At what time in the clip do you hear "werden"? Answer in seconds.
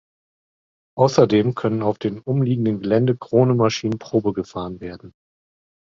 4.81-5.13